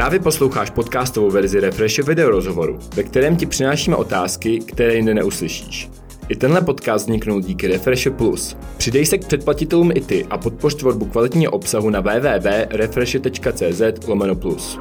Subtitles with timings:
[0.00, 5.90] Právě posloucháš podcastovou verzi Refreshe video rozhovoru, ve kterém ti přinášíme otázky, které jinde neuslyšíš.
[6.28, 8.56] I tenhle podcast vzniknul díky Refreshe Plus.
[8.76, 14.78] Přidej se k předplatitelům i ty a podpoř tvorbu kvalitního obsahu na www.refreshe.cz lomeno plus.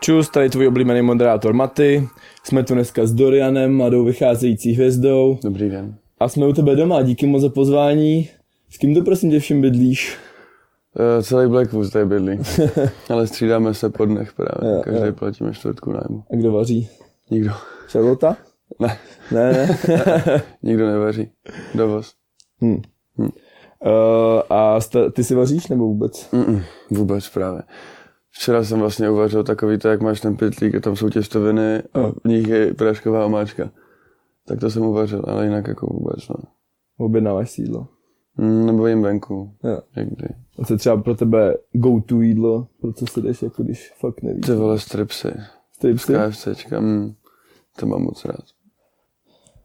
[0.00, 2.08] Čus, tady tvůj oblíbený moderátor Maty.
[2.44, 5.38] Jsme tu dneska s Dorianem, mladou vycházející hvězdou.
[5.44, 6.07] Dobrý den.
[6.20, 8.28] A jsme u tebe doma, díky moc za pozvání.
[8.70, 10.16] S kým to prosím tě všem bydlíš?
[11.16, 12.38] Uh, celý Blackwoods tady bydlí,
[13.10, 14.74] ale střídáme se po dnech právě.
[14.76, 15.12] Jo, Každý jo.
[15.12, 16.24] platíme čtvrtku nájmu.
[16.32, 16.88] A kdo vaří?
[17.30, 17.50] Nikdo.
[17.88, 18.36] Charlotte?
[18.80, 18.98] Ne,
[19.32, 19.78] Ne, ne.
[20.62, 21.30] nikdo nevaří.
[21.74, 22.12] Dovoz.
[22.64, 22.82] hm.
[23.18, 23.22] Hm.
[23.22, 23.30] Uh,
[24.50, 26.28] a sta- ty si vaříš nebo vůbec?
[26.32, 27.62] Mm-mm, vůbec právě.
[28.30, 32.00] Včera jsem vlastně uvařil takový to, jak máš ten pytlík a tam jsou těstoviny a
[32.24, 33.70] v nich je prášková omáčka.
[34.48, 36.34] Tak to jsem uvařil, ale jinak jako vůbec, no.
[36.98, 37.86] Objednáváš si jídlo?
[38.36, 39.78] Mm, nebo jim venku, Jo.
[39.96, 40.28] někdy.
[40.58, 42.66] A co je třeba pro tebe go-to jídlo?
[42.80, 44.46] Pro co si jdeš, jako když fakt nevíš?
[44.46, 45.28] Ty vole stripsy,
[45.72, 46.12] Stripsy?
[46.14, 47.14] KFCčka, mm,
[47.80, 48.40] to mám moc rád.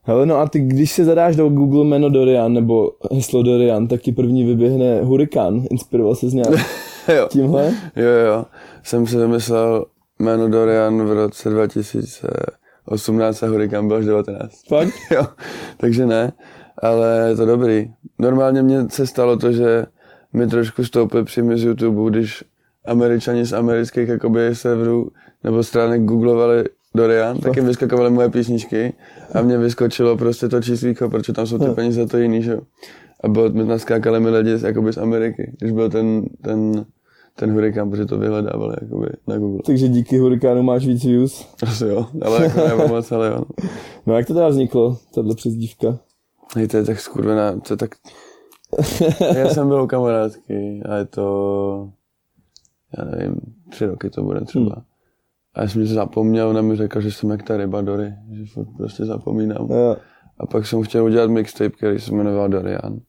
[0.06, 4.02] Hele, no a ty, když si zadáš do Google jméno Dorian nebo heslo Dorian, tak
[4.02, 5.64] ti první vyběhne hurikán.
[5.72, 6.50] Inspiroval se z nějak
[7.18, 7.28] jo.
[7.30, 7.74] tímhle?
[7.96, 8.46] Jo, jo.
[8.84, 9.86] Jsem si vymyslel
[10.20, 11.50] jméno Dorian v roce
[12.88, 14.68] 2018 a Hurikán byl až 19.
[14.68, 14.94] Fakt?
[15.12, 15.24] jo,
[15.78, 16.32] takže ne,
[16.82, 17.92] ale je to dobrý.
[18.20, 19.86] Normálně mně se stalo to, že
[20.34, 22.44] mi trošku stoupil příjmy z YouTube, když
[22.86, 25.08] američani z amerických jakoby serverů
[25.44, 26.64] nebo stránek googlovali
[26.96, 28.94] Dorian, tak jim vyskakovaly moje písničky
[29.34, 31.76] a mě vyskočilo prostě to číslíko, protože tam jsou ty Hm.
[31.76, 32.58] peníze za to jiný, že.
[33.24, 36.86] A bylo, mi naskákali mi lidi z- jakoby z Ameriky, když byl ten, ten,
[37.36, 39.60] ten hurikán, protože to vyhledávali jakoby na Google.
[39.66, 41.48] Takže díky hurikánu máš víc views.
[41.64, 43.44] Asi jo, ale jako nebo moc, ale jo.
[44.06, 46.00] No jak to teda vzniklo, tahle přezdívka?
[46.56, 47.96] Hej, to je tak skurvená, to je tak...
[49.36, 51.92] Já jsem byl u kamarádky a je to,
[52.98, 53.36] já nevím,
[53.70, 54.84] tři roky to bude třeba.
[55.54, 58.46] A já jsem něco zapomněl, ona mi řekla, že jsem jak ta ryba Dory, že
[58.46, 59.68] furt prostě zapomínám.
[59.72, 59.98] Jo.
[60.38, 63.00] A pak jsem chtěl udělat mixtape, který se jmenoval Dorian.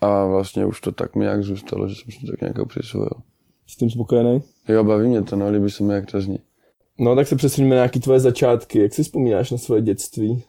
[0.00, 3.10] A vlastně už to tak mi nějak zůstalo, že jsem si to tak nějak přisvojil.
[3.70, 4.42] S tím spokojený?
[4.68, 6.38] Jo, baví mě to, no, líbí se mi, jak to zní.
[6.98, 8.82] No tak se přesuníme na nějaký tvoje začátky.
[8.82, 10.44] Jak si vzpomínáš na svoje dětství?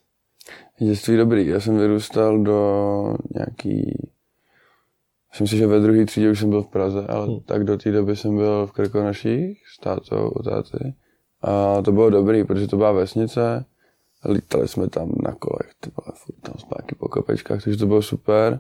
[0.80, 1.48] Dětství dobrý.
[1.48, 3.98] Já jsem vyrůstal do nějaký...
[5.32, 7.40] Myslím si, že ve druhé třídě už jsem byl v Praze, ale hmm.
[7.40, 10.94] tak do té doby jsem byl v Krkonoších s tátou, u táty.
[11.42, 13.66] A to bylo dobrý, protože to byla vesnice.
[14.30, 18.02] Lítali jsme tam na kolech, ty vole, furt tam zpátky po kopečkách, takže to bylo
[18.02, 18.60] super.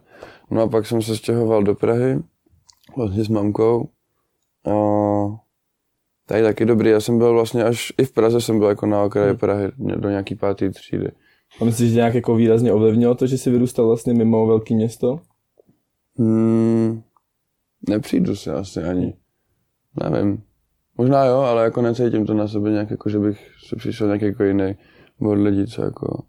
[0.52, 2.20] No a pak jsem se stěhoval do Prahy,
[2.98, 3.90] vlastně s mamkou.
[4.68, 4.74] A
[6.26, 9.04] tady taky dobrý, já jsem byl vlastně až i v Praze jsem byl jako na
[9.04, 11.12] okraji Prahy, do nějaký páté třídy.
[11.62, 15.20] A myslíš, že nějak jako výrazně ovlivnilo to, že jsi vyrůstal vlastně mimo velké město?
[16.18, 17.02] Hmm,
[17.90, 19.14] nepřijdu si asi ani.
[20.04, 20.44] Nevím.
[20.98, 24.22] Možná jo, ale jako necítím to na sebe nějak jako, že bych se přišel nějak
[24.22, 24.76] jako jiný
[25.22, 26.24] od lidí, co jako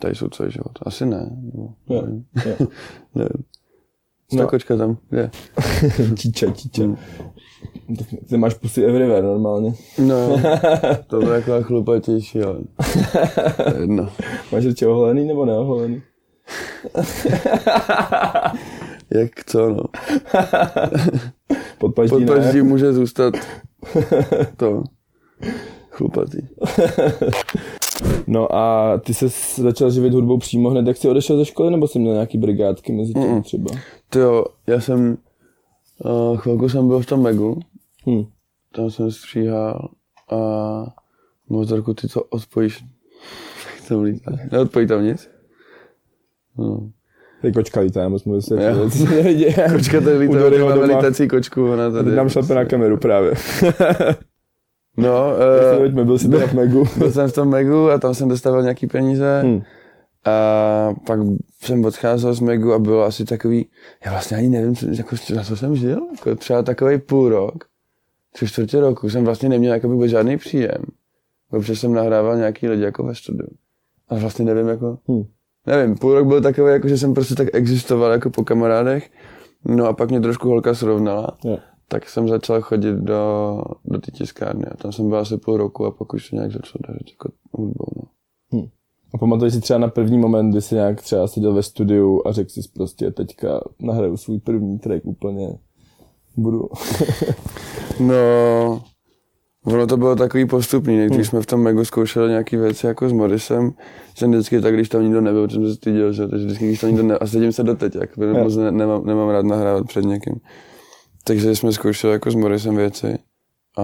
[0.00, 0.72] tady jsou celý život.
[0.82, 1.30] Asi ne.
[1.54, 2.24] No, Jo, nevím.
[2.46, 2.66] jo.
[3.14, 3.44] nevím.
[4.32, 4.42] No.
[4.42, 4.48] No.
[4.48, 5.30] kočka tam, kde?
[6.16, 6.46] Číča.
[6.78, 6.96] Hmm.
[7.98, 9.74] Tak ty máš pusy everywhere normálně.
[9.98, 10.40] No,
[11.06, 12.58] to bylo jako chlupatější, ale
[13.80, 14.08] jedno.
[14.52, 16.02] Máš radši oholený nebo neoholený?
[19.10, 19.82] Jak co, no.
[21.78, 22.26] Pod paždí Pod ne.
[22.26, 23.34] paždí může zůstat
[24.56, 24.82] to
[25.90, 26.38] chlupatý.
[28.26, 29.28] No a ty se
[29.62, 32.92] začal živit hudbou přímo hned, jak jsi odešel ze školy, nebo jsi měl nějaký brigádky
[32.92, 33.42] mezi tím Mm-mm.
[33.42, 33.70] třeba?
[34.10, 35.16] Ty jo, já jsem,
[36.04, 37.60] uh, chvilku jsem byl v tom Megu,
[38.06, 38.24] Hm.
[38.74, 39.88] tam jsem stříhal
[40.30, 40.36] a
[41.48, 42.84] motorku ty to odpojíš,
[43.78, 44.32] jak to lítá.
[44.52, 45.30] Neodpojí tam nic?
[46.58, 46.90] No.
[47.42, 48.56] Ty kočka lítá, já musím co
[49.10, 49.48] nevidím.
[49.72, 50.34] Kočka tady U lítá,
[50.64, 51.00] máme doma.
[51.30, 52.16] kočku, ona tady.
[52.16, 53.32] Nám šlape na kameru právě.
[54.98, 55.32] No,
[55.88, 56.84] uh, byl jsi teda v Megu.
[56.98, 59.42] byl jsem v tom Megu a tam jsem dostával nějaký peníze.
[59.44, 59.62] Hm.
[60.24, 61.20] A pak
[61.62, 63.66] jsem odcházel z Megu a bylo asi takový,
[64.04, 67.64] já vlastně ani nevím, co, jako, na co jsem žil, jako třeba takový půl rok,
[68.32, 70.82] tři čtvrtě roku jsem vlastně neměl jako vůbec žádný příjem,
[71.50, 73.48] protože jsem nahrával nějaký lidi jako ve studiu.
[74.08, 75.24] A vlastně nevím, jako, Hm.
[75.66, 79.10] nevím, půl rok byl takový, jako, že jsem prostě tak existoval jako po kamarádech,
[79.64, 81.58] no a pak mě trošku holka srovnala, Jo.
[81.88, 85.84] Tak jsem začal chodit do, do té tiskárny a tam jsem byl asi půl roku
[85.86, 88.08] a pak už se nějak začal dařit jako hudbou,
[88.52, 88.64] no.
[89.14, 92.32] A pamatuješ si třeba na první moment, kdy jsi nějak třeba seděl ve studiu a
[92.32, 95.58] řekl si prostě teďka nahraju svůj první track úplně
[96.36, 96.68] budu.
[98.00, 98.82] No,
[99.64, 101.24] Ono to bylo takový postupný, když Hmm.
[101.24, 103.72] jsme v tom Megu zkoušeli nějaký věci jako s Morrisem,
[104.14, 106.28] jsem vždycky tak, když tam nikdo nebyl, jsem se styděl, že?
[106.28, 107.18] takže vždycky, když tam nikdo ne...
[107.18, 108.34] a sedím se doteď, jak Jo.
[108.44, 110.34] moc ne, nemám, nemám, rád nahrávat před někým.
[111.24, 113.18] Takže jsme zkoušeli jako s Morrisem věci
[113.78, 113.82] a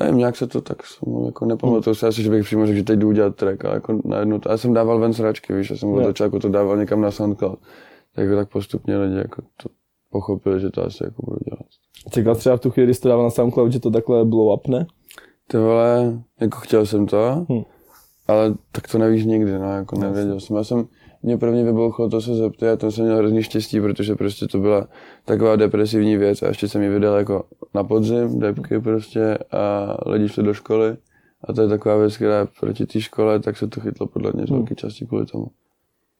[0.00, 0.78] nevím, nějak se to tak
[1.26, 4.00] jako nepamatuju se asi, že bych přímo řekl, že teď jdu udělat track, ale jako
[4.04, 7.00] najednou, to, já jsem dával ven sračky, víš, já jsem od začátku to dával někam
[7.00, 7.58] na SoundCloud,
[8.14, 9.68] tak, tak postupně lidi jako to
[10.10, 11.66] pochopili, že to asi jako budu dělat.
[12.10, 14.54] Čekal třeba v tu chvíli, kdy jsi to dával na SoundCloud, že to takhle blow
[14.54, 14.86] up, ne?
[15.46, 17.62] Ty vole, jako chtěl jsem to, Hm.
[18.28, 20.56] ale tak to nevíš nikdy, no, jako nevěděl jsem.
[20.56, 20.88] Já jsem,
[21.22, 24.58] mě první vybouchlo to se zeptat, a to jsem měl hrozný štěstí, protože prostě to
[24.58, 24.88] byla
[25.24, 27.44] taková depresivní věc a ještě jsem ji vydal jako
[27.74, 30.96] na podzim, depky prostě a lidi šli do školy
[31.44, 34.32] a to je taková věc, která je proti té škole, tak se to chytlo podle
[34.34, 35.46] mě z velké části kvůli tomu.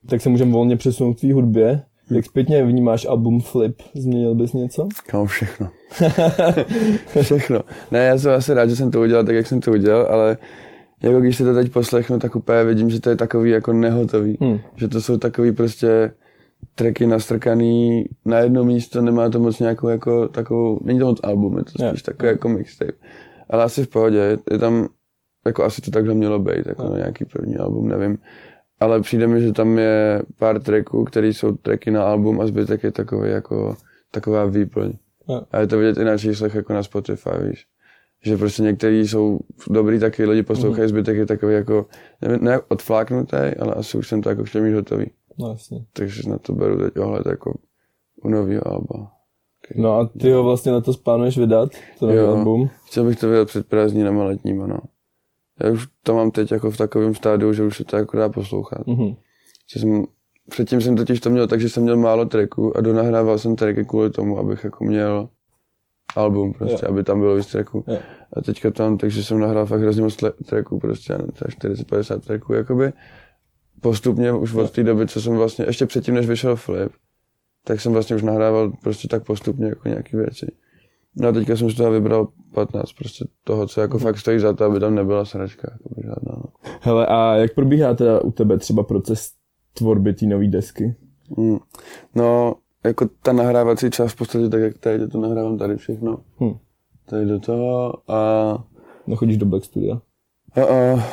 [0.08, 1.82] Tak se můžeme volně přesunout k tvý hudbě.
[2.10, 3.82] Jak zpětně vnímáš album Flip?
[3.94, 4.88] Změnil bys něco?
[5.06, 5.68] Kam všechno.
[7.22, 7.60] všechno.
[7.90, 10.36] Ne, já jsem asi rád, že jsem to udělal tak, jak jsem to udělal, ale
[11.02, 14.38] jako když si to teď poslechnu, tak úplně vidím, že to je takový jako nehotový.
[14.40, 14.58] Hmm.
[14.76, 16.12] Že to jsou takový prostě
[16.74, 21.58] tracky nastrkaný na jedno místo, nemá to moc nějakou jako takovou, není to moc album,
[21.58, 22.04] je to spíš Jo.
[22.04, 22.92] takový jako mixtape.
[23.50, 24.88] Ale asi v pohodě, je, tam,
[25.46, 28.18] jako asi to takhle mělo být, jako na nějaký první album, nevím.
[28.80, 32.82] Ale přijde mi, že tam je pár tracků, které jsou tracky na album a zbytek
[32.82, 33.76] je takový jako
[34.10, 34.92] taková výplň.
[35.28, 35.42] Jo.
[35.50, 37.66] A je to vidět i na číslech jako na Spotify, víš.
[38.22, 39.38] Že prostě některý jsou
[39.70, 41.86] dobrý, taky lidi poslouchají, zbytek je takový jako,
[42.22, 45.06] nevím, ne odfláknutý, ale asi už jsem to jako chtěl mít hotový.
[45.38, 45.84] No jasně.
[45.92, 47.58] Takže na to beru teď ohled jako
[48.24, 49.12] u nového alba.
[49.76, 52.28] No a ty ho vlastně letos plánuješ vydat, to nový Jo.
[52.28, 52.70] album.
[52.86, 54.78] Chtěl bych to vydat před prázdninama letníma, no.
[55.64, 58.28] Já už to mám teď jako v takovém stádiu, že už se to jako dá
[58.28, 58.86] poslouchat.
[58.86, 59.14] Mhm.
[59.74, 60.04] Že jsem,
[60.50, 63.84] předtím jsem totiž to měl tak, že jsem měl málo tracků a donahrával jsem tracky
[63.84, 65.28] kvůli tomu, abych jako měl
[66.16, 66.92] album prostě, Jo.
[66.92, 67.84] aby tam bylo víc tracků.
[67.86, 67.98] Jo.
[68.32, 70.16] A teďka tam, takže jsem nahrál fakt hrozně moc
[70.46, 72.92] tracků, prostě, třeba 40-50 tracků, jakoby.
[73.80, 76.92] Postupně už od té doby, co jsem vlastně, ještě předtím, než vyšel Flip,
[77.64, 80.46] tak jsem vlastně už nahrával prostě tak postupně jako nějaký věci.
[81.16, 84.52] No a teďka jsem z toho vybral 15 prostě toho, co jako fakt stojí za
[84.52, 86.36] to, aby tam nebyla sračka, jakoby žádná.
[86.36, 86.42] No.
[86.80, 89.30] Hele, a jak probíhá teda u tebe třeba proces
[89.74, 90.94] tvorby té nové desky?
[91.36, 91.58] Mm.
[92.14, 92.54] No,
[92.84, 96.18] jako ta nahrávací část v podstatě tak, jak teď, já to nahrávám tady všechno.
[96.40, 96.54] Hm.
[97.06, 98.64] Tady do toho a,
[99.06, 100.00] Nechodíš do Black Studia?
[100.56, 100.60] a,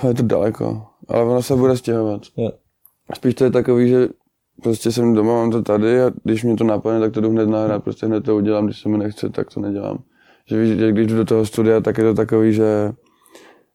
[0.03, 0.83] a je to daleko.
[1.07, 2.21] Ale ono se bude stěhovat.
[2.37, 2.51] Jo.
[3.15, 4.07] Spíš to je takový, že
[4.63, 7.49] prostě jsem doma, mám to tady a když mě to napadne, tak to jdu hned
[7.49, 10.03] nahrát, prostě hned to udělám, když se mi nechce, tak to nedělám.
[10.49, 12.91] Že víš, že když jdu do toho studia, tak je to takový, že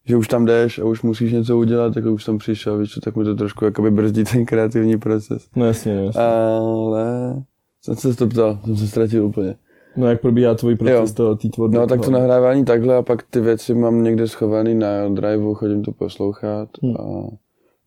[0.05, 3.01] že už tam jdeš a už musíš něco udělat, tak už jsem přišel, víš co,
[3.01, 5.49] tak mi to trošku jakoby brzdí ten kreativní proces.
[5.57, 6.23] No jasně, no, jasně.
[6.23, 7.35] Ale
[7.83, 9.55] jsem se to ptal, jsem se ztratil úplně.
[9.97, 11.77] No jak probíhá tvůj proces toho, té tvorby?
[11.77, 12.19] No tak to toho?
[12.19, 16.97] nahrávání takhle a pak ty věci mám někde schovaný na driveu, chodím to poslouchat Hmm.
[16.97, 17.27] a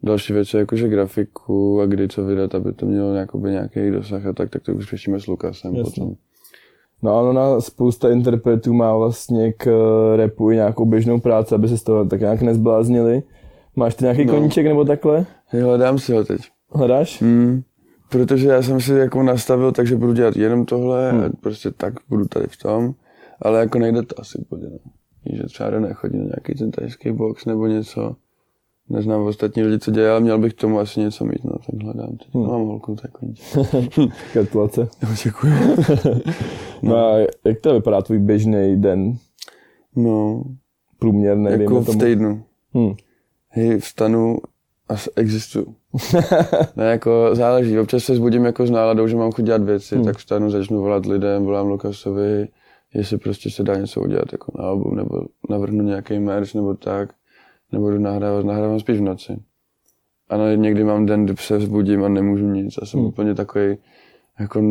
[0.04, 4.34] další věci jakože grafiku a kdy co vydat, aby to mělo nějakoby nějaký dosah a
[4.34, 5.92] tak, tak to už řešíme s Lukasem Jasně.
[5.92, 6.16] potom.
[7.04, 11.68] No ano, na spousta interpretů má vlastně k eh, repu i nějakou běžnou práci, aby
[11.68, 13.24] se z toho tak nějak nezbláznili.
[13.76, 14.34] Máš ty nějaký No.
[14.34, 15.26] koníček nebo takhle?
[15.48, 16.42] Hledám si ho teď.
[16.72, 17.22] Hledáš?
[17.22, 17.62] Hmm.
[18.10, 21.22] Protože já jsem si jako nastavil, takže budu dělat jenom tohle Hmm.
[21.22, 22.94] a prostě tak budu tady v tom,
[23.42, 24.64] ale jako nejde to asi úplně.
[24.70, 24.78] No.
[25.26, 28.16] Víš, že třeba René chodí na nějaký ten tajský box nebo něco.
[28.90, 31.84] Neznám ostatní lidi, co dělají, ale měl bych k tomu asi něco mít, no, tak
[31.84, 32.28] hledám teď.
[32.34, 32.48] Hmm.
[32.48, 33.12] Mám holku, tak.
[34.34, 34.82] Gratulace.
[34.82, 35.54] Jo, děkuji.
[36.82, 39.18] No a jak to vypadá tvůj běžný den?
[39.96, 40.44] No,
[41.00, 42.00] Průměrný, jako v tomu.
[42.00, 42.44] týdnu.
[42.78, 42.94] Hm.
[43.50, 44.38] Hej, vstanu
[44.90, 45.76] a existuju.
[46.76, 47.80] Ne, jako záleží.
[47.80, 50.06] Občas se zbudím jako s náladou, že mám chuť dělat věci, Hmm.
[50.06, 52.48] tak vstanu, začnu volat lidem, volám Lukasovi,
[52.94, 57.10] jestli prostě se dá něco udělat jako na album, nebo navrhnu nějaký merch, nebo tak,
[57.72, 59.38] nebo jdu nahrávat, nahrávám spíš v noci.
[60.30, 63.10] Ano, někdy mám den, kdy se vzbudím a nemůžu nic a jsem Hmm.
[63.10, 63.78] úplně takový
[64.40, 64.62] jako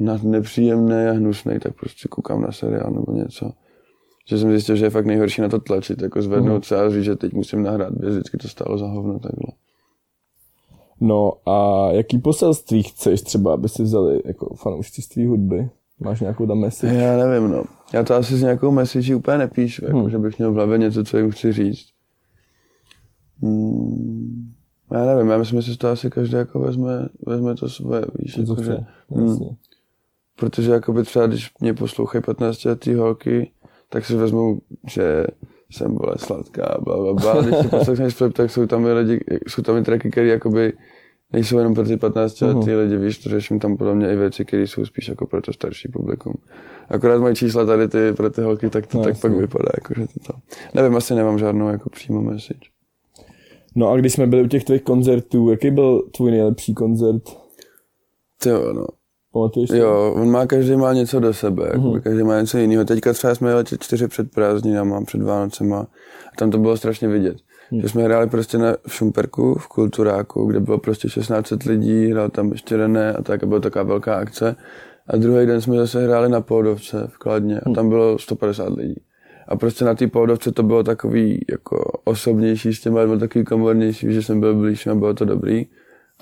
[0.00, 3.50] na- nepříjemný a hnusný, tak prostě koukám na seriál nebo něco.
[4.28, 6.62] Že jsem zjistil, že je fakt nejhorší na to tlačit, jako zvednout Mhm.
[6.62, 9.46] se a říct, že teď musím nahrát, vždycky to stálo za hovno takhle.
[11.00, 15.68] No a jaký poselství chceš třeba, aby si vzali jako fanoušci z tvý hudby?
[16.00, 16.94] Máš nějakou tam message?
[16.94, 17.64] Já nevím, no.
[17.92, 20.10] Já to asi s nějakou message úplně nepíšu, jako, Hmm.
[20.10, 21.86] že bych měl v hlavě něco, co jim chci říct.
[23.42, 24.52] Hmm,
[24.92, 28.34] já nevím, já myslím, že si to asi každý jako vezme, vezme to svoje, víš,
[28.34, 28.86] Co jako, že, chce?
[29.10, 29.38] Hmm.
[30.36, 33.50] Protože jakoby třeba, když mě poslouchají 15 letý holky,
[33.88, 35.26] tak si vezmou, že
[35.70, 37.42] jsem vole sladká, bla, bla, bla.
[37.42, 40.72] Když si poslechneš flip, tak jsou tam i lidi, jsou tam i tracky, které jakoby
[41.32, 42.78] nejsou jenom pro ty 15 letý Mhm.
[42.78, 45.52] lidi, víš, to řeším tam podle mě i věci, které jsou spíš jako pro to
[45.52, 46.34] starší publikum.
[46.88, 49.30] Akorát moje čísla tady ty pro ty holky, tak to No, tak jasně.
[49.30, 50.38] pak vypadá, jako, že to, to.
[50.74, 52.60] Nevím, asi nemám žádnou jako přímo message.
[53.76, 57.22] No a když jsme byli u těch tvých koncertů, jaký byl tvůj nejlepší koncert?
[58.42, 58.86] Ty jo, no.
[59.34, 59.70] Pamatuješ?
[59.70, 61.88] Jo, on má, každý má něco do sebe, Mhm.
[61.92, 62.00] mm.
[62.00, 62.84] každý má něco jiného.
[62.84, 67.36] Teďka třeba jsme jeli čtyři před prázdninama, před Vánocema a tam to bylo strašně vidět.
[67.72, 67.80] Mhm.
[67.82, 72.28] Že jsme hráli prostě na, v Šumperku, v Kulturáku, kde bylo prostě 16 lidí, hrál
[72.28, 74.56] tam ještě René a tak a byla taková velká akce.
[75.06, 78.94] A druhý den jsme zase hráli na Pohodovce v Kladně a tam bylo 150 lidí.
[79.48, 84.12] A prostě na té Pohodovce to bylo takový jako osobnější, s těma lidmi takový komornější,
[84.12, 85.66] že jsem byl blíž a bylo to dobrý.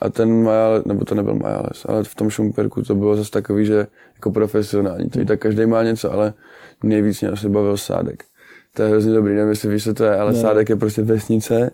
[0.02, 3.66] A ten Majales, nebo to nebyl Majales, ale v tom Šumperku to bylo zase takový,
[3.66, 5.10] že jako profesionální.
[5.10, 6.32] To i tak každý má něco, ale
[6.84, 8.24] nejvíc mě asi bavil Sádek.
[8.76, 10.38] To je hrozně dobrý, nevím, jestli víš, co to je, ale Ne.
[10.38, 11.70] Sádek je prostě vesnice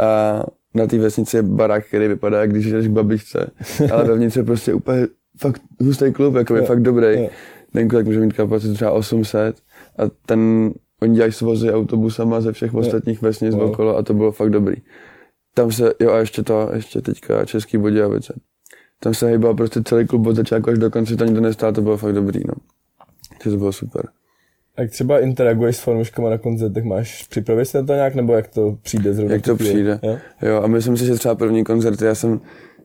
[0.00, 0.42] a
[0.74, 3.50] na té vesnici je barák, který vypadá, když jdeš k babičce,
[3.92, 5.06] ale vevnitř je prostě úplně
[5.38, 6.66] fakt hustý klub, jako je Jo.
[6.66, 7.06] fakt dobrý.
[7.22, 7.28] Jo.
[7.72, 9.56] Ten klub může mít kapacitu třeba 800
[9.98, 10.72] a ten,
[11.02, 14.76] oni dělají svozy autobusama ze všech ostatních vesnic okolo a to bylo fakt dobrý.
[15.58, 18.40] Tam se, jo a ještě to, ještě teďka Český Budějovice.
[19.00, 21.82] Tam se hejbal prostě celý klub od začátku až do konce, to nikdo nestál, to
[21.82, 22.54] bylo fakt dobrý, no.
[23.28, 24.08] Takže to bylo super.
[24.78, 28.48] Jak třeba interaguješ s fanouškama na koncertech, máš, připravuješ se na to nějak, nebo jak
[28.48, 29.34] to přijde zrovna?
[29.34, 30.00] Jak to přijde.
[30.02, 30.18] Jo?
[30.42, 32.40] Jo, a myslím si, že třeba první koncert, já jsem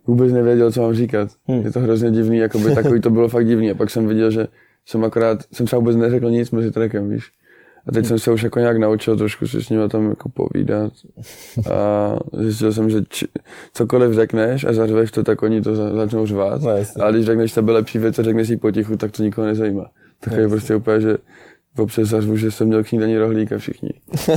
[0.07, 1.29] vůbec nevěděl, co mám říkat.
[1.47, 1.65] Hmm.
[1.65, 3.71] Je to hrozně divný, jakoby takový to bylo fakt divný.
[3.71, 4.47] A pak jsem viděl, že
[4.85, 7.31] jsem akorát, jsem třeba vůbec neřekl nic mezi trackem, víš.
[7.87, 10.93] A teď jsem se už jako nějak naučil trošku si s nimi tam jako povídat.
[11.71, 13.27] A zjistil jsem, že či,
[13.73, 16.61] cokoliv řekneš a zařveš to, tak oni to za, začnou řvát.
[16.61, 16.71] No.
[16.99, 19.85] Ale když řekneš tebe lepší věc a řekneš si potichu, tak to nikoho nezajímá.
[20.19, 20.55] Tak je Jasně.
[20.55, 21.17] prostě úplně, že
[21.77, 23.89] občas zařvu, že jsem měl k snídaní rohlík a všichni.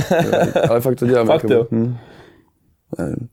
[0.69, 1.27] Ale fakt to dělám.
[1.27, 1.67] Fakt jako, jo?
[1.71, 1.95] Hm.
[2.97, 3.27] Nevím.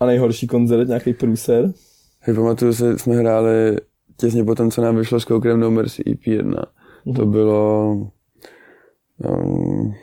[0.00, 1.72] A nejhorší koncert, nějaký průser?
[2.26, 3.76] Já pamatuju se, jsme hráli
[4.16, 6.62] těsně potom, co nám vyšlo s Koukrem No Mercy EP1.
[7.16, 8.10] To bylo
[9.18, 9.94] um,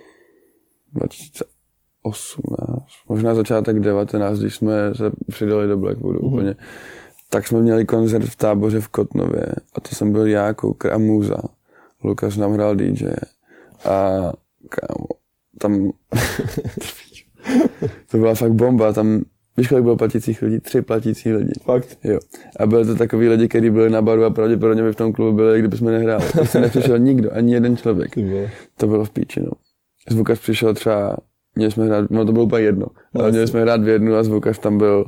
[0.94, 6.34] 2018, možná začátek 19, když jsme se přidali do Blackwoodu mm-hmm.
[6.34, 6.56] úplně.
[7.30, 10.98] Tak jsme měli koncert v táboře v Kotnově a to jsem byl já, Koukr a
[10.98, 11.38] Muza.
[12.04, 13.08] Lukas nám hrál DJ
[13.86, 14.10] a
[14.70, 15.08] kámo,
[15.60, 15.92] tam
[18.12, 19.24] to byla fakt bomba, tam
[19.58, 20.60] víš, kolik bylo platících lidí?
[20.60, 21.52] Tři platící lidi.
[21.64, 21.98] Fakt?
[22.04, 22.20] Jo.
[22.60, 25.36] A byly to takový lidi, kteří byli na baru a pravděpodobně by v tom klubu
[25.36, 26.24] byli, kdyby jsme nehráli.
[26.32, 28.16] Prostě nepřišel nikdo, ani jeden člověk.
[28.78, 29.52] To bylo v píči, no.
[30.10, 31.18] Zvukař přišel třeba,
[31.56, 34.24] měli jsme hrát, no to bylo úplně jedno, ale měli jsme hrát v jednu a
[34.24, 35.06] zvukař tam byl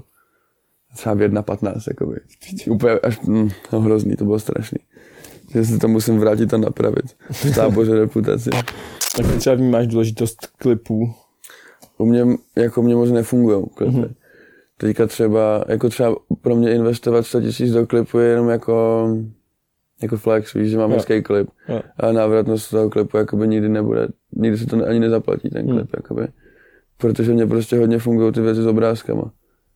[0.96, 2.16] třeba v jedna patnáct, jakoby.
[2.70, 4.78] Úplně až, mm, no, hrozný, to bylo strašný.
[5.54, 7.06] Že si to musím vrátit a napravit.
[7.30, 8.50] V táboře reputaci.
[9.16, 11.14] Ty třeba vnímáš důležitost klipů?
[11.98, 12.26] U mě,
[12.56, 13.92] jako mě moc nefungují klipy.
[13.92, 14.14] Mm-hmm.
[14.78, 19.08] Teďka třeba, jako třeba pro mě investovat 100 tisíc do klipu je jenom jako,
[20.02, 21.50] jako flex, víš, že mám hezký klip.
[21.70, 21.82] Jo.
[21.98, 26.28] A návratnost toho klipu jakoby nikdy nebude, nikdy se to ani nezaplatí ten klip, jakoby.
[26.98, 29.32] Protože mě prostě hodně fungují ty věci s obrázkama.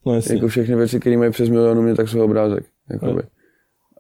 [0.06, 0.36] No jasně.
[0.36, 3.22] Jako všechny věci, které mají přes milion u mě, tak jsou obrázek, jakoby.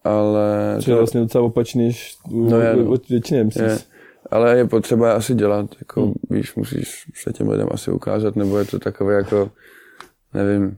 [0.03, 2.91] Ale, Což je vlastně docela opačný, než u, No je, no.
[3.43, 3.55] MCs.
[3.55, 3.77] je,
[4.31, 6.13] ale je potřeba asi dělat, jako Hmm.
[6.29, 9.51] víš, musíš se těm lidem asi ukázat, nebo je to takové jako,
[10.33, 10.77] nevím,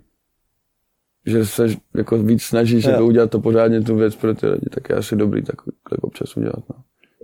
[1.25, 4.89] že se jako víc snažíš jako udělat to pořádně tu věc pro ty lidi, tak
[4.89, 6.63] je asi dobrý takový klip občas udělat.
[6.69, 6.75] No,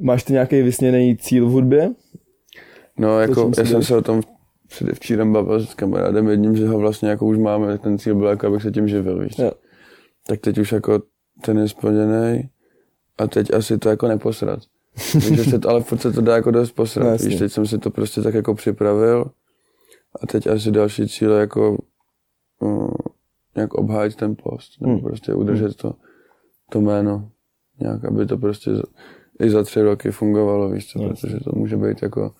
[0.02, 1.90] Máš ty nějaký vysněný cíl v hudbě?
[3.00, 4.22] no jako, já jsem se o tom
[4.68, 8.48] předevčírem bavil s kamarádem jedním, že ho vlastně jako už máme, ten cíl byl jako,
[8.48, 9.34] abych se tím živil, víš.
[9.40, 9.52] Jo.
[10.28, 11.02] Tak teď už jako
[11.42, 12.50] ten je splněný
[13.18, 14.60] a teď asi to jako neposrat.
[15.30, 17.08] Víš, se to, ale furt se to dá jako dost No, posrat.
[17.08, 17.30] jasně.
[17.30, 19.26] Víš, teď jsem si to prostě tak jako připravil
[20.22, 21.78] a teď asi další cíl jako
[22.60, 22.92] uh,
[23.58, 25.02] nějak obhájit ten post, nebo Hmm.
[25.04, 25.94] prostě udržet to,
[26.72, 27.32] to jméno,
[27.80, 28.84] nějak, aby to prostě za-
[29.40, 32.36] i za tři roky fungovalo, víš co, protože to může být jako,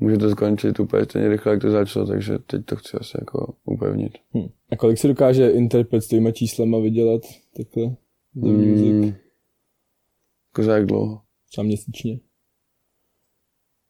[0.00, 3.54] může to skončit úplně stejně rychle, jak to začalo, takže teď to chci asi jako
[3.64, 4.12] upevnit.
[4.34, 4.48] Hm.
[4.70, 7.22] A kolik si dokáže interpret s těma číslama vydělat
[7.56, 7.96] takhle?
[8.34, 8.92] The music?
[8.92, 9.14] Mm,
[10.52, 11.20] jako za jak dlouho?
[11.50, 12.18] Třeba měsíčně?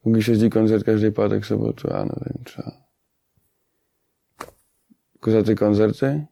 [0.04, 2.72] Když jezdí koncert každý pátek, sobotu, já nevím, třeba.
[5.18, 6.26] Jako za ty koncerty,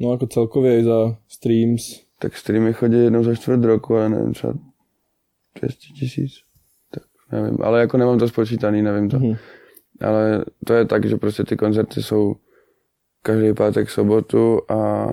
[0.00, 1.82] No jako celkově i za streams.
[2.18, 4.54] tak streamy chodí jednou za čtvrt roku, já nevím, třeba
[5.60, 6.32] 200 tisíc.
[6.90, 7.02] Tak
[7.32, 9.18] nevím, ale jako nemám to spočítaný, nevím to.
[9.18, 9.36] Mhm.
[10.00, 12.36] Ale to je tak, že prostě ty koncerty jsou
[13.22, 15.06] každý pátek, sobotu a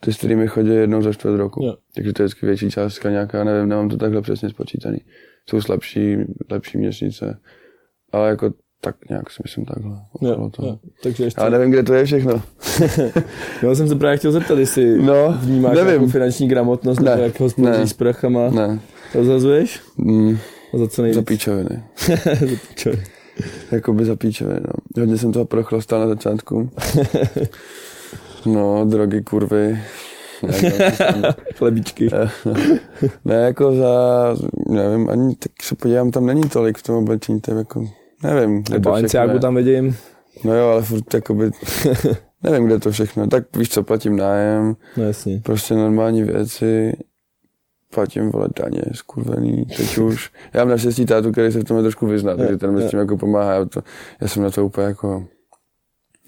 [0.00, 1.64] ty streamy chodí jednou za čtvrt roku.
[1.64, 1.76] Jo.
[1.94, 4.98] Takže to je vždycky větší částka nějaká, nevím, nemám to takhle přesně spočítaný.
[5.48, 6.16] Jsou slabší,
[6.50, 7.40] lepší měsíce.
[8.12, 9.96] Ale jako tak nějak si myslím takhle.
[10.20, 10.68] Jo, toho.
[10.68, 10.78] jo.
[11.02, 11.40] Takže ještě...
[11.40, 12.42] Já nevím, kde to je všechno.
[13.62, 16.10] Já jsem se právě chtěl zeptat, jestli No, vnímáš nevím.
[16.10, 17.86] finanční gramotnost, nebo Ne, jak hospodaří ne.
[17.86, 18.50] s prachama.
[18.50, 18.80] Ne,
[19.14, 19.80] Rozhazuješ?
[19.96, 20.38] mm,
[20.74, 21.16] A za co nejvíc?
[21.16, 21.82] za píčoviny.
[22.40, 23.02] Za píčoviny.
[23.72, 25.00] Jakoby za píčoviny, no.
[25.02, 26.70] Hodně jsem toho prochlastal na začátku.
[28.46, 29.78] No, drogy, kurvy.
[30.42, 30.60] Ne,
[31.22, 32.08] no, Chlebíčky.
[33.24, 34.36] ne, jako za,
[34.68, 37.88] nevím, ani tak se podívám, tam není tolik v tom oblečení, to je jako,
[38.22, 38.62] nevím.
[38.78, 39.40] Balenciágu je.
[39.40, 39.96] tam vidím.
[40.44, 41.50] No jo, ale furt jakoby,
[42.42, 43.26] nevím, kde to všechno.
[43.26, 45.40] Tak víš co, platím nájem, No jasně.
[45.44, 46.92] prostě normální věci,
[47.94, 50.32] platím, vole, daně, skurvený, teď už.
[50.54, 52.98] Já mám naštěstí tátu, který se v tom trošku vyzná, takže ten mi s tím
[52.98, 53.52] jako pomáhá.
[53.54, 53.80] Já, to,
[54.20, 55.26] já jsem na to úplně jako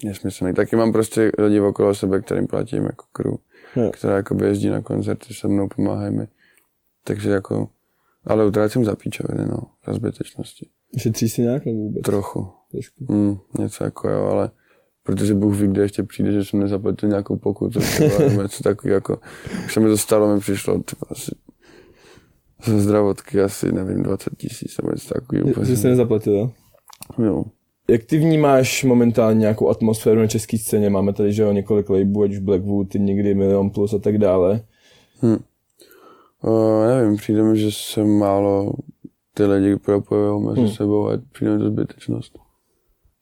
[0.03, 0.53] nesmyslný.
[0.53, 3.05] Taky mám prostě lidi okolo sebe, kterým platím jako
[3.75, 3.91] Jo.
[3.93, 6.27] která jako jezdí na koncerty se mnou, pomáhají mi.
[7.03, 7.69] Takže jako,
[8.25, 9.57] ale utrácím za píčoviny, no,
[9.87, 10.69] za zbytečnosti.
[10.97, 12.01] Šetříš si nějak nebo vůbec?
[12.01, 12.47] Trochu.
[12.71, 13.13] Trošku.
[13.13, 14.51] Mm, něco jako jo, ale
[15.03, 17.79] protože Bůh ví, kde ještě přijde, že jsem nezaplatil nějakou pokutu,
[18.19, 19.19] nebo něco takový jako,
[19.65, 21.31] už se mi to stalo, mi přišlo vole, asi
[22.65, 25.41] ze zdravotky asi, nevím, 20 tisíc nebo něco takový.
[25.45, 26.51] Že Úplně jsi nezaplatil, jo?
[27.17, 27.43] jo.
[27.87, 30.89] Jak ty vnímáš momentálně nějakou atmosféru na české scéně?
[30.89, 34.61] Máme tady, že jo, několik labelů, ať už Blackwood, někdy Milion Plus a tak dále.
[35.23, 35.43] Hm.
[36.41, 38.73] O, nevím, přijde mi, že se málo
[39.41, 40.67] ty lidi propojují mezi Hm.
[40.67, 42.39] sebou a přijde to zbytečnost.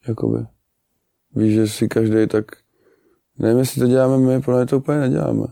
[0.08, 0.38] Jakoby.
[1.36, 2.44] Víš, že si každý tak,
[3.38, 5.46] nevím, jestli to děláme my, podle to úplně neděláme.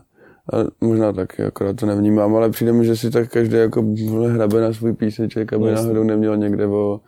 [0.53, 3.85] Ale možná taky, akorát to nevnímám, ale přijde mi, že si tak každý jako
[4.27, 5.83] hrabe na svůj píseček, aby No, jasně.
[5.87, 6.99] náhodou neměl někde o,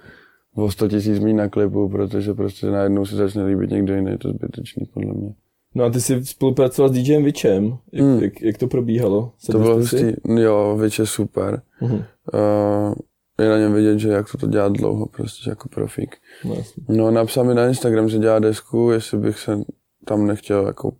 [0.56, 4.18] o 100 tisíc mít na klipu, protože prostě najednou si začne líbit někdo jiný, je
[4.18, 5.34] to zbytečný podle mě.
[5.76, 7.78] No a ty jsi spolupracoval s DJem Witchem.
[7.94, 8.20] Jak, Hmm.
[8.24, 9.32] jak, jak to probíhalo?
[9.52, 11.62] To bylo hustý, jo, Vič je super.
[11.82, 11.96] Mhm.
[11.96, 12.94] Uh,
[13.40, 16.16] je na něm vidět, že jak to, to dělá dlouho, prostě jako profík.
[16.46, 16.56] No.
[16.90, 19.60] No, napsal mi na Instagram, že dělá desku, jestli bych se
[20.06, 20.92] tam nechtěl jako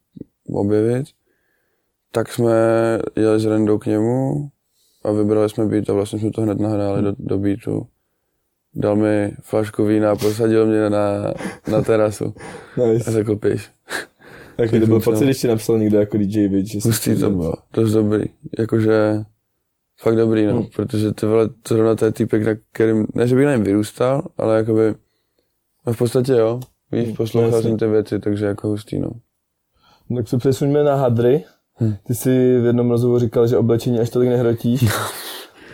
[0.54, 1.06] objevit.
[2.12, 2.52] Tak jsme
[3.16, 4.50] jeli s Rendou k němu
[5.04, 7.88] a vybrali jsme beat a vlastně jsme to hned nahráli do, do beatu.
[8.76, 11.34] Dal mi flašku vína a posadil mě na,
[11.72, 12.34] na terasu
[12.84, 13.12] a Nice.
[13.12, 13.70] řekl piš.
[14.58, 17.92] Jaký to byl pocit, když ti napsal někdo jako DJ že Hustý to bylo, dost
[17.92, 18.24] dobrý.
[18.60, 19.24] Jakože
[20.02, 20.54] fakt dobrý, no.
[20.54, 20.66] Hmm.
[20.76, 24.28] Protože ty vole, zrovna to je týpek, na kterým, ne, že bych na něm vyrůstal,
[24.38, 24.96] ale jakoby,
[25.88, 26.60] no v podstatě jo.
[26.92, 29.10] Víš, Hmm, poslouchal jsem ty věci, takže jako hustý, no.
[30.16, 31.44] Tak se přesuňme na hadry.
[31.80, 31.94] Hm.
[32.08, 34.86] Ty jsi v jednom rozhovoru říkal, že oblečení až tolik nehrotíš.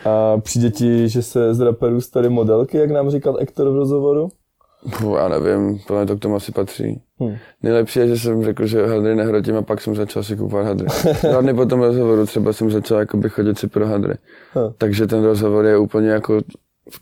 [0.04, 4.28] A přijde ti, že se z raperů staly modelky, jak nám říkal Ektor v rozhovoru?
[4.98, 7.00] Puh, já nevím, podle mě to k tomu asi patří.
[7.20, 7.36] Hm.
[7.62, 10.86] Nejlepší je, že jsem řekl, že hadry nehrotím a pak jsem začal si kupovat hadry.
[11.40, 14.14] Dny po tom rozhovoru třeba jsem začal jakoby chodit si pro hadry.
[14.54, 14.72] Hm.
[14.78, 16.40] Takže ten rozhovor je úplně jako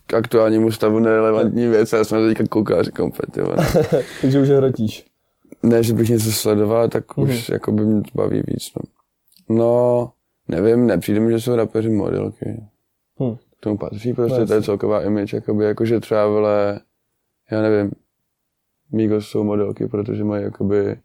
[0.07, 3.65] k aktuálnímu stavu nerelevantní věc a já jsem teďka koukal a říkám, "Pět, jo, ne.
[4.21, 5.05] Takže už hrotíš.
[5.63, 7.29] ne, že bych něco sledoval, tak Mhm.
[7.29, 8.71] už jako by mě to baví víc.
[8.75, 9.55] No.
[9.55, 10.11] no,
[10.47, 12.63] nevím, nepřijde mi, že jsou rapeři modelky.
[13.23, 13.35] Hm.
[13.35, 16.79] K tomu patří prostě, No, to je celková image, jakoby, jakože třeba, vole,
[17.51, 17.91] já nevím,
[18.91, 20.97] Migos jsou modelky, protože mají jakoby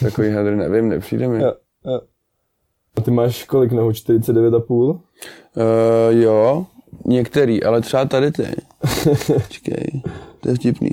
[0.00, 1.42] takový hadry, nevím, nepřijde mi.
[1.42, 1.52] Jo.
[1.84, 2.00] Jo.
[2.96, 3.90] A ty máš kolik nohou?
[3.90, 4.70] 49,5?
[4.70, 5.00] Uh,
[6.10, 6.66] jo,
[7.06, 8.46] některý, ale třeba tady ty.
[9.26, 10.02] Počkej,
[10.40, 10.90] to je vtipný.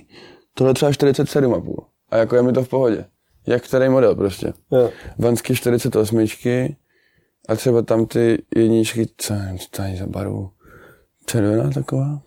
[0.53, 1.75] Tohle třeba 47,5.
[2.11, 3.05] A jako je mi to v pohodě.
[3.47, 4.53] Jak který model prostě.
[4.71, 4.89] Jo.
[5.17, 6.25] Vansky 48
[7.47, 9.33] a třeba tam ty jedničky, co,
[9.71, 10.49] co je za barvu?
[11.25, 12.21] Červená taková?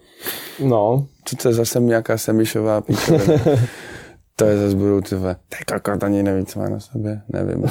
[0.65, 3.35] No, Co to je zase nějaká semišová píčovina?
[4.41, 5.37] to je zase budou ty vole.
[5.49, 7.65] Ty kokot ani neví, co má na sobě, nevím.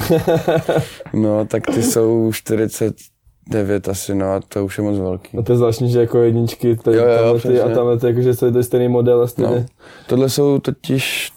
[1.14, 5.38] No, tak ty jsou 49 asi, no a to už je moc velký.
[5.38, 8.06] a to je zvláštní, že jako jedničky, tady, Jo, jo, tamhle ty a tamhle ty,
[8.06, 9.54] jakože to je stejný model a stejný.
[9.54, 9.66] No.
[10.06, 11.32] Tohle jsou totiž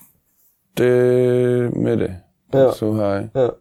[0.73, 0.89] ty
[1.77, 2.15] midy.
[2.55, 2.71] Jo.
[2.71, 3.29] Jsou high.
[3.35, 3.51] Jo.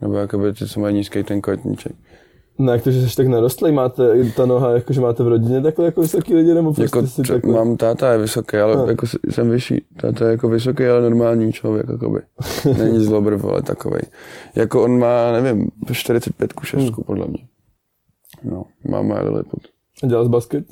[0.00, 1.92] Nebo jakoby ty, co mají nízký ten kotníček.
[2.60, 5.84] No jak to, že jsi tak narostlý, máte ta noha, jakože máte v rodině takhle
[5.84, 7.52] jako vysoký lidi, nebo prostě Jako si takhle?
[7.54, 8.86] mám táta je vysoký, ale No.
[8.86, 9.84] jako jsem vyšší.
[10.00, 12.20] Táta je jako vysoký, ale normální člověk, jakoby.
[12.78, 14.02] Není zlobrv, ale takovej.
[14.54, 16.64] Jako on má, nevím, 45 Hmm.
[16.64, 17.38] šestku, podle mě.
[18.44, 19.60] No, máma je Lilliput.
[20.02, 20.64] A dělal jsi basket?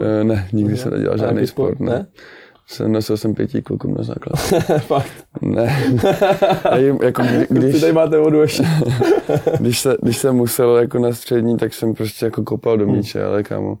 [0.00, 1.90] E, ne, nikdy jsem nedělal žádný sport, ne.
[1.90, 2.06] ne?
[2.70, 4.38] Jsem nosil jsem pěti klukům na základ.
[4.78, 5.12] Fakt.
[5.42, 5.84] Ne.
[6.70, 7.64] A jim, jako kdy, Když...
[7.64, 8.62] když, tady máte vodu ještě.
[9.60, 13.24] když, se, když jsem musel jako na střední, tak jsem prostě jako kopal do míče,
[13.24, 13.78] ale kámo.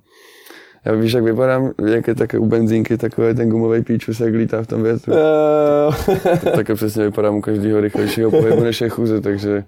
[0.84, 4.62] Já víš, jak vypadám, jak je také u benzínky, takový ten gumový píčus, jak lítá
[4.62, 5.12] v tom větru.
[5.14, 9.64] Eh, tak přesně vypadám u každého rychlejšího pohybu než je chůze, takže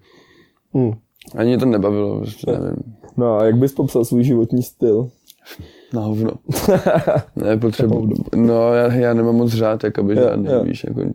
[0.76, 0.92] hm.
[1.36, 2.76] ani to nebavilo, prostě nevím.
[3.16, 5.10] No a jak bys popsal svůj životní styl?
[5.92, 6.30] Na hovno.
[7.36, 8.08] ne, potřebuji.
[8.36, 10.64] No, já, já nemám moc řád, jakoby Jo, žádný, jo.
[10.64, 11.10] víš, jako, uh,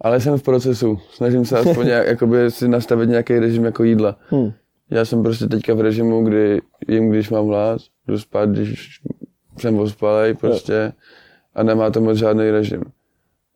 [0.00, 0.98] ale jsem v procesu.
[1.10, 4.16] Snažím se aspoň nějak, jakoby si nastavit nějaký režim jako jídla.
[4.28, 4.52] Hmm.
[4.90, 9.00] Já jsem prostě teďka v režimu, kdy jim, když mám hlad, jdu spát, když
[9.58, 10.92] jsem ospalej prostě
[11.54, 12.82] a nemá to moc žádný režim.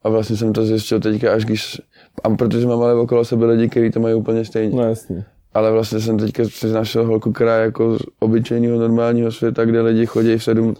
[0.02, 1.81] A vlastně jsem to zjistil teďka až když,
[2.24, 4.76] a protože mám ale okolo sebe lidi, kteří to mají úplně stejně.
[4.76, 5.24] No jasně.
[5.57, 9.81] Ale vlastně jsem teďka si našel holku, která je jako z obyčejného normálního světa, kde
[9.81, 10.75] lidi chodí v sedm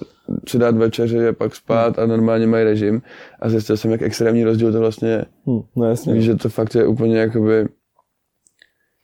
[0.49, 3.03] si dát večeři a pak spát a normálně mají režim.
[3.41, 5.25] A zjistil jsem, jak extrémní rozdíl to vlastně je.
[5.47, 6.15] Hm, no jasně.
[6.15, 7.69] Víš, že to fakt je úplně jakoby,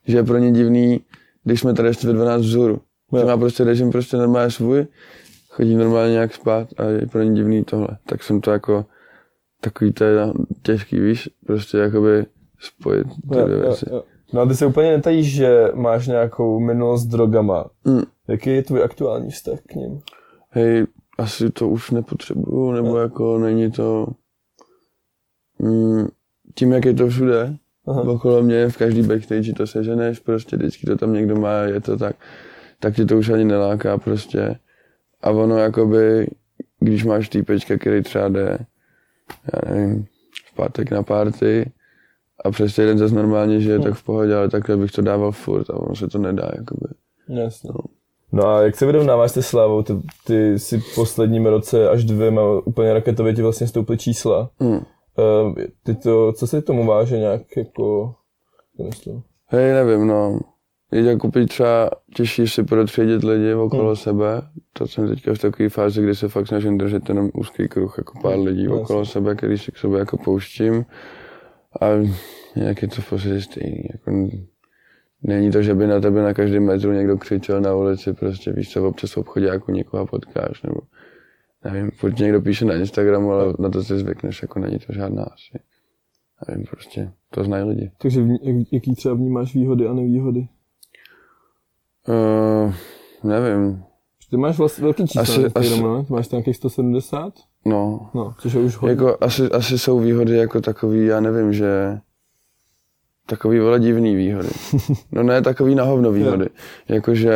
[0.06, 1.00] že je pro ně divný,
[1.44, 2.80] když jsme tady ještě ve 12 vzhůru.
[3.12, 3.18] Jo.
[3.18, 4.86] Že má prostě režim prostě normálně svůj,
[5.48, 7.88] chodí normálně nějak spát a je pro ně divný tohle.
[8.06, 8.86] Tak jsem to jako,
[9.60, 10.18] takový to je
[10.62, 12.26] těžký, víš, prostě jakoby
[12.60, 13.86] spojit ty Jo, dvě jo, věci.
[13.90, 14.02] jo.
[14.32, 17.70] No a ty se úplně netajíš, že máš nějakou minulost s drogama.
[17.84, 18.02] Mm.
[18.28, 20.02] Jaký je tvůj aktuální vztah k ním?
[20.52, 20.86] hej,
[21.18, 24.06] asi to už nepotřebuju, nebo jako není to,
[25.58, 26.08] mm,
[26.54, 28.02] tím, jak je to všude, Aha.
[28.02, 31.96] okolo mě, v každý backstage to seženeš, prostě vždycky to tam někdo má, je to
[31.96, 32.16] tak,
[32.80, 34.58] tak tě to už ani neláká prostě.
[35.22, 36.26] A ono jakoby,
[36.80, 38.58] když máš týpečka, který třeba jde,
[39.52, 40.06] já nevím,
[40.46, 41.72] v pátek na party
[42.42, 45.70] a přes týden zase normálně žije, tak v pohodě, ale takhle bych to dával furt
[45.70, 46.94] a ono se to nedá, jakoby.
[47.28, 47.70] Jasně.
[48.32, 49.82] No a jak se vyrovnáváš se slávou?
[49.82, 49.92] Ty,
[50.26, 54.50] ty si v posledním roce až dvěma úplně raketově ti vlastně stouply čísla.
[54.60, 54.72] Hmm.
[54.72, 58.14] Uh, ty to, co se tomu váže nějak jako...
[58.76, 59.22] to myslím.
[59.46, 60.40] Hej, nevím, no.
[60.92, 63.96] Jít a koupit třeba těžší si protředit lidi okolo hmm.
[63.96, 64.42] sebe.
[64.72, 68.20] To jsem teďka v takové fázi, kdy se fakt snažím držet jenom úzký kruh, jako
[68.22, 68.80] pár lidí Jasně.
[68.80, 70.84] okolo sebe, který si k sobě jako pouštím.
[71.80, 71.86] A
[72.56, 73.82] nějak je to podstatě stejný.
[73.92, 74.28] Jako,
[75.22, 78.72] není to, že by na tebe na každém metru někdo křičel na ulici, prostě víš
[78.72, 80.80] co, občas v obchodě jako někoho potkáš, nebo
[81.64, 85.22] nevím, furt někdo píše na Instagramu, ale na to si zvykneš, jako není to žádná
[85.22, 85.58] asi.
[86.48, 87.92] Nevím, prostě, to znají lidi.
[87.98, 90.48] Takže v, jak, jaký třeba vnímáš výhody a nevýhody?
[92.08, 92.74] Uh,
[93.24, 93.84] nevím,
[94.32, 96.04] Ty máš vlastně velký číslo Asi- asi- ne?
[96.06, 97.32] Ty máš tam nějakých 170?
[97.66, 98.90] no, No, což je už hodně.
[98.90, 101.98] Jako asi, asi jsou výhody jako takový, já nevím, že
[103.26, 104.48] takový vole divný výhody.
[105.12, 106.46] No ne, takový na hovno výhody.
[106.88, 107.32] Jakože,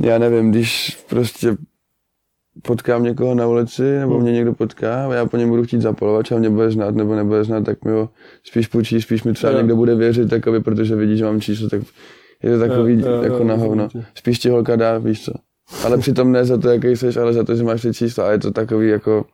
[0.00, 1.56] já nevím, když prostě
[2.62, 6.32] potkám někoho na ulici, nebo mě někdo potká a já po něm budu chtít zapalovat
[6.32, 8.08] a mě bude znát nebo nebude znát, tak mi ho
[8.44, 11.82] spíš půjčí, spíš mi třeba někdo bude věřit, takový, protože vidí, že mám číslo, tak
[12.42, 13.88] je to takový Jo, jo, jo, jako na rozumím hovno.
[14.14, 15.32] Spíš ti holka dá, víš co.
[15.84, 18.30] Ale přitom ne za to, jaký jsi, ale za to, že máš ty čísla a
[18.30, 19.24] je to takový jako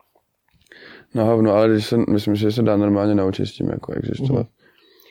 [1.15, 4.31] na hovno, ale když se, myslím, že se dá normálně naučit s tím jako existovat.
[4.31, 4.49] Mhm.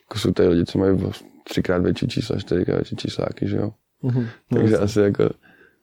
[0.09, 0.97] Jako jsou tady lidi, co mají
[1.43, 3.71] třikrát větší čísla, čtyřikrát větší čísláky, že jo.
[4.03, 4.25] Mhm.
[4.53, 5.29] Takže asi jako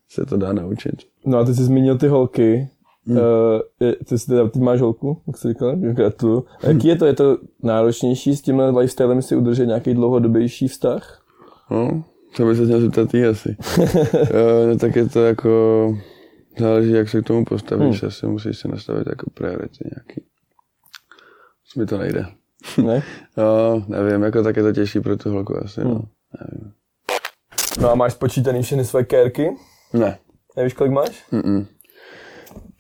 [0.09, 1.03] se to dá naučit.
[1.27, 2.68] No a ty jsi zmínil ty holky.
[3.07, 3.16] Hmm.
[3.16, 3.22] Uh,
[3.81, 6.44] je, ty, jsi teda, ty máš holku, jak jsi říkal, gratuluju.
[6.62, 7.07] A jaký je to?
[7.07, 11.23] Je to náročnější s tímhle lifestylem si udržet nějaký dlouhodobější vztah?
[11.70, 12.05] No,
[12.37, 13.57] to by se měl zeptat ty asi.
[14.35, 15.94] jo, no, tak je to jako,
[16.59, 18.09] záleží, jak se k tomu postavíš, Hmm.
[18.09, 20.29] asi musíš si nastavit jako priority nějaký.
[21.66, 22.27] Už mi to nejde.
[22.85, 23.03] Ne?
[23.37, 25.90] No, nevím, jako tak je to těžší pro tu holku asi, no.
[25.90, 26.72] Hmm.
[27.81, 29.50] No a máš spočítaný všechny své kérky?
[29.92, 30.18] Ne.
[30.57, 31.24] Nevíš, kolik máš?
[31.33, 31.66] Mm-mm.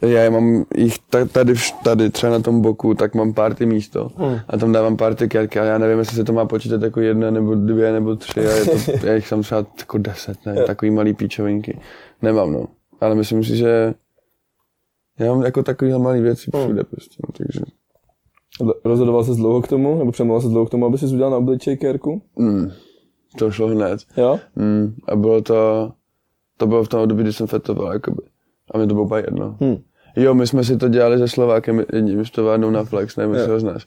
[0.02, 4.38] Já mám jich ta- tady, tady třeba na tom boku, tak mám party místo Hmm.
[4.48, 7.30] a tam dávám party kérky a já nevím, jestli se to má počítat jako jedna
[7.30, 8.70] nebo dvě nebo tři a je to,
[9.06, 11.78] já jich tam třeba jako deset, ne, takový malý píčovinky.
[12.22, 12.66] Nemám, no.
[13.00, 13.94] Ale myslím si, že
[15.18, 16.64] já mám jako takovýhle malý věci Hmm.
[16.64, 17.60] všude prostě, no, takže
[18.84, 21.36] Rozhodoval se dlouho k tomu, nebo přemlouval se dlouho k tomu, aby si udělal na
[21.36, 22.22] obličej kérku?
[22.38, 22.70] mm,
[23.38, 24.00] to šlo hned.
[24.16, 24.38] Jo?
[24.56, 25.92] Mm, a bylo to,
[26.56, 28.22] to bylo v tom období, kdy jsem fetoval, jakoby.
[28.70, 29.56] A mi to bylo úplně jedno.
[29.60, 29.76] Hm.
[30.16, 33.52] Jo, my jsme si to dělali se Slovákem, jedním s továrnou na Flex, nevím, jestli
[33.52, 33.86] ho znáš.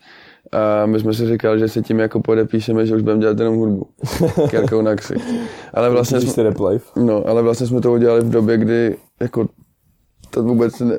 [0.52, 3.56] A my jsme si říkali, že si tím jako podepíšeme, že už budeme dělat jenom
[3.56, 3.88] hudbu.
[4.50, 5.24] Kérkou na ksich.
[5.74, 7.00] Ale vlastně jsme, jsi rap life.
[7.00, 9.50] no, ale vlastně jsme to udělali v době, kdy jako
[10.30, 10.98] to vůbec ne,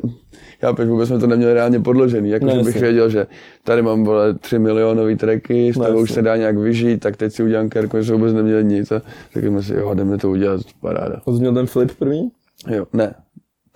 [0.62, 3.26] já teď vůbec jsme to neměli reálně podložený, jako No, že bych věděl, že
[3.64, 7.16] tady mám vole 3 milionový tracky, z No, toho už se dá nějak vyžít, tak
[7.16, 9.02] teď si udělám my jsme vůbec neměli nic a
[9.34, 11.20] tak jsme si, jo, jdeme to udělat, paráda.
[11.26, 12.28] Měl ten flip první?
[12.68, 13.14] Jo, ne,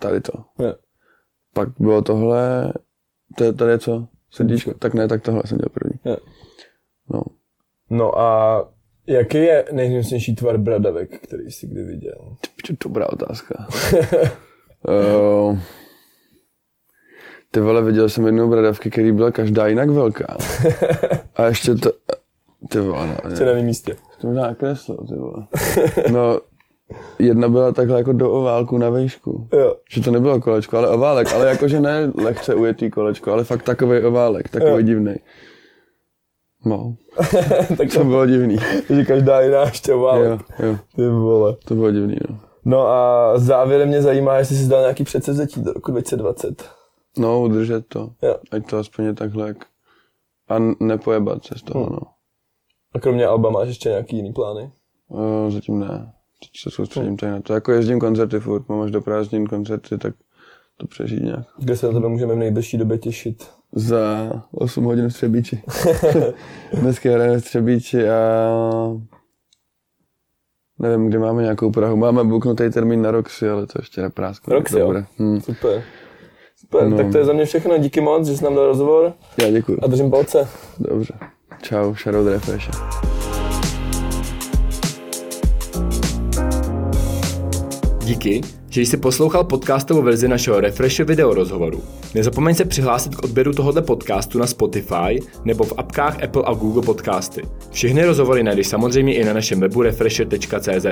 [0.03, 0.33] tady to.
[0.59, 0.73] Jo.
[1.53, 2.73] Pak bylo tohle,
[3.37, 4.07] to, tady je co?
[4.31, 4.73] Srdíčko?
[4.73, 5.99] Tak ne, tak tohle jsem dělal první.
[6.05, 6.17] Jo.
[7.13, 7.21] No.
[7.89, 8.63] No a
[9.07, 12.35] jaký je nejhnusnější tvar bradavek, který jsi kdy viděl?
[12.83, 13.67] Dobrá otázka.
[14.87, 15.59] uh,
[17.51, 20.37] ty vole, viděl jsem jednou bradavky, který byla každá jinak velká.
[21.35, 21.91] A ještě to...
[22.69, 23.95] Ty vole, no, Co na místě.
[24.21, 25.47] to možná nakreslil, ty vole.
[26.11, 26.39] No,
[27.19, 29.47] jedna byla takhle jako do oválku na výšku.
[29.53, 29.75] Jo.
[29.91, 33.99] Že to nebylo kolečko, ale oválek, ale jakože ne lehce ujetý kolečko, ale fakt takový
[34.03, 34.81] oválek, takový Jo.
[34.81, 35.15] divný.
[36.65, 36.95] No,
[37.77, 38.57] tak to to bylo divný.
[38.89, 40.17] že každá jiná šťava.
[40.17, 41.55] Jo, jo, Ty vole.
[41.65, 42.39] to bylo divný, no.
[42.65, 46.69] No a závěrem mě zajímá, jestli jsi dal nějaký předsevzetí do roku 2020.
[47.17, 48.09] No, udržet to.
[48.21, 48.35] Jo.
[48.51, 49.57] Ať to aspoň je takhle jak...
[50.49, 51.93] A nepojebat se z toho, Hmm.
[51.93, 51.99] no.
[52.95, 54.71] A kromě Alba máš ještě nějaký jiný plány?
[55.09, 56.13] O, zatím ne.
[56.43, 57.53] Teď se soustředím tady na to.
[57.53, 60.13] Jako jezdím koncerty furt, mám až do prázdnin koncerty, tak
[60.77, 61.45] to přežít nějak.
[61.59, 63.43] Kde se na tebe můžeme v nejbližší době těšit?
[63.75, 65.63] Za 8 hodin v Třebíči.
[66.73, 68.19] Dneska hrajeme v Třebíči a
[70.79, 71.95] nevím, kde máme nějakou Prahu.
[71.97, 74.53] Máme buknutý termín na Roxy, ale to ještě neprásknu.
[74.55, 74.93] Roxy, jo?
[75.19, 75.41] Hm.
[75.41, 75.83] Super.
[76.55, 76.97] Super, No.
[76.97, 77.77] tak to je za mě všechno.
[77.77, 79.77] Díky moc, že jsi nám dal rozhovor Já děkuji.
[79.83, 80.47] a držím palce.
[80.79, 81.13] Dobře.
[81.61, 82.69] Čau, Shadow Refresh.
[88.03, 91.83] Díky, že jsi poslouchal podcastovou verzi našeho Refresh video rozhovoru.
[92.15, 96.83] Nezapomeň se přihlásit k odběru tohoto podcastu na Spotify nebo v apkách Apple a Google
[96.83, 97.41] Podcasty.
[97.71, 100.85] Všechny rozhovory najdeš samozřejmě i na našem webu refresher.cz.